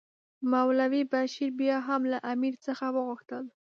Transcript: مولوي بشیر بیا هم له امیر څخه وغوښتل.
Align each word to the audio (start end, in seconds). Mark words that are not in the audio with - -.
مولوي 0.51 1.03
بشیر 1.11 1.49
بیا 1.59 1.77
هم 1.87 2.01
له 2.11 2.17
امیر 2.31 2.53
څخه 2.65 2.85
وغوښتل. 2.95 3.43